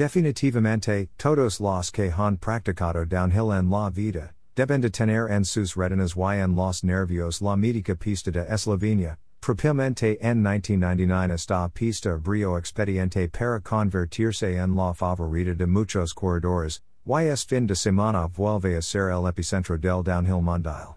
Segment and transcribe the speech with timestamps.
[0.00, 5.76] Definitivamente, todos los que han practicado downhill en la vida, deben de tener en sus
[5.76, 12.16] retinas y en los nervios la mítica pista de Eslovenia, propiamente en 1999 esta pista
[12.16, 18.26] brio expediente para convertirse en la favorita de muchos corredores, y es fin de semana
[18.26, 20.96] vuelve a ser el epicentro del downhill mundial.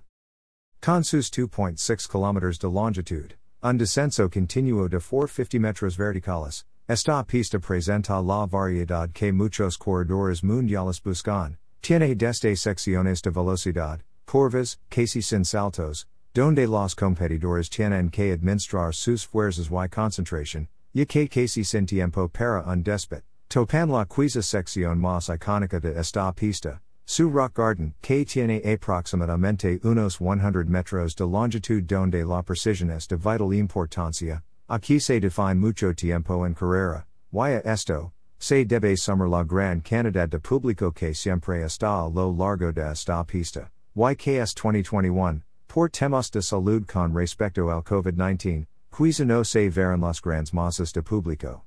[0.81, 7.59] Con sus 2.6 km de longitud, un descenso continuo de 450 metros verticales, esta pista
[7.59, 15.21] presenta la variedad que muchos corredores mundiales buscan, tiene desde secciones de velocidad, curvas, casi
[15.21, 21.63] sin saltos, donde los competidores tienen que administrar sus fuerzas y concentración, y que casi
[21.63, 27.29] sin tiempo para un despot, topan la quizá sección más icónica de esta pista, su
[27.29, 33.15] rock garden, que tiene aproximadamente unos 100 metros de longitud donde la precisión es de
[33.15, 39.29] vital importancia, aquí se define mucho tiempo en carrera, y a esto, se debe sumar
[39.29, 44.53] la gran cantidad de público que siempre está a lo largo de esta pista, YKS
[44.55, 50.53] 2021, por temas de salud con respecto al COVID-19, quizá no se verán las grandes
[50.53, 51.65] masas de público.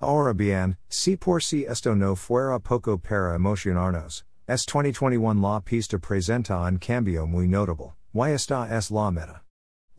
[0.00, 5.98] Ahora bien, si por si esto no fuera poco para emocionarnos, es 2021 la pista
[5.98, 9.47] presenta un cambio muy notable, y esta es la meta.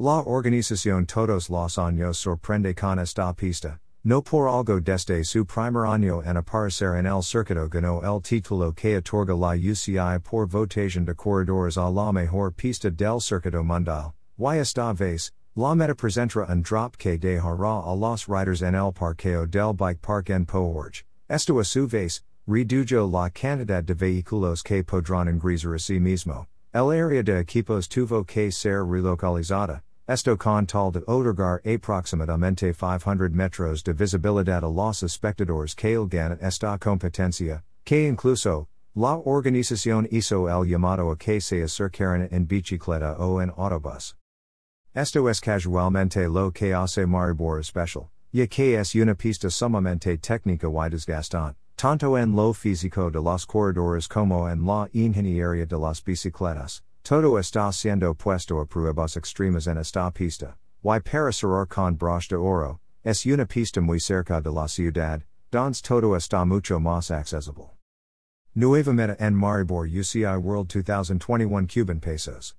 [0.01, 5.85] La organización todos los años sorprende con esta pista, no por algo desde su primer
[5.85, 11.03] año en aparecer en el circuito ganó el título que otorga la UCI por votación
[11.03, 16.45] de corredores a la mejor pista del circuito mundial, y esta vez, La meta presentra
[16.47, 21.03] un drop que dejará a los riders en el parqueo del bike park en Pohorje.
[21.27, 26.45] Esto a su vez, redujo la cantidad de vehículos que podrán ingresar a sí mismo.
[26.73, 29.81] El área de equipos tuvo que ser relocalizada.
[30.09, 36.39] Esto con tal de otorgar aproximadamente 500 metros de visibilidad a los espectadores que ganan
[36.41, 43.17] esta competencia, que incluso, la organización hizo el llamado a que se acercaran en bicicleta
[43.19, 44.15] o en autobús.
[44.95, 50.67] Esto es casualmente lo que hace Maribor especial, ya que es una pista sumamente técnica
[50.67, 56.03] y desgastante, tanto en lo físico de los corredores como en la ingeniería de las
[56.03, 56.81] bicicletas.
[57.03, 62.29] Todo está siendo puesto a pruebas extremas en esta pista, y para cerrar con broche
[62.29, 67.09] de oro, es una pista muy cerca de la ciudad, donde todo está mucho más
[67.11, 67.71] accesible.
[68.55, 72.55] Nueva meta en Maribor UCI World 2021 Cuban pesos.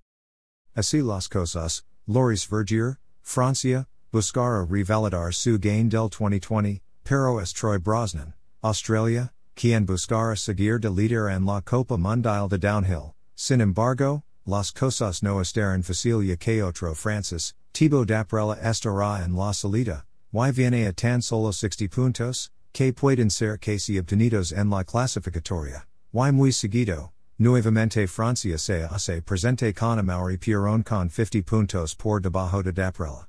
[0.74, 7.78] Así las cosas, Loris Vergier, Francia, Buscara revalidar su gain del 2020, pero es Troy
[7.78, 13.14] Brosnan, Australia, quien buscara seguir de líder en la Copa Mundial de Downhill.
[13.36, 19.52] Sin embargo, las cosas no estaran facilia que otro Francis, Thibaut Daprela estará en la
[19.52, 24.84] salida, y viene a tan solo 60 puntos, que pueden ser casi obtenidos en la
[24.84, 31.94] clasificatoria, y muy seguido, Nuevamente Francia se hace presente con Amaury Pierron con 50 puntos
[31.94, 33.28] por debajo de Daprela.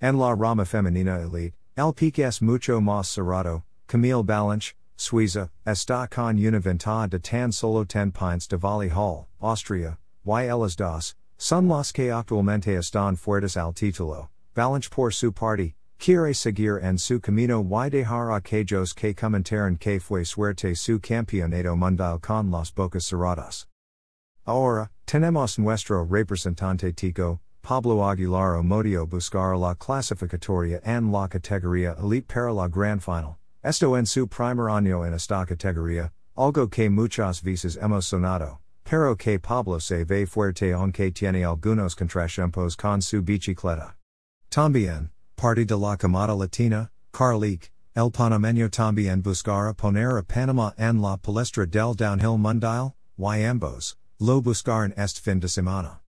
[0.00, 6.08] En la rama femenina elite, el pique es mucho más cerrado, Camille Balanche, Suiza, está
[6.08, 11.16] con una ventaja de tan solo 10 pints de Vali Höll, Austria, y las dos,
[11.36, 16.98] son las que actualmente están fuertes al título, Balanche por su parte, Quiere seguir en
[16.98, 22.74] su camino y dejar aquellos que comentaron que fue suerte su campeonato mundial con las
[22.74, 23.66] bocas cerradas.
[24.44, 32.26] Ahora, tenemos nuestro representante tico, Pablo Aguilar Omodio buscar la clasificatoria en la categoría elite
[32.26, 33.38] para la gran final.
[33.62, 38.60] Esto en su primer año en esta categoría, algo que muchas veces hemos sonado,
[38.94, 43.96] pero que Pablo se ve fuerte aunque tiene algunos contratiempos con su bicicleta.
[44.50, 51.02] También, Party de la Camada Latina, Carlique, El Panameño también buscara poner a Panama en
[51.02, 56.00] la palestra del downhill mundial, y ambos, lo buscaron este fin de semana.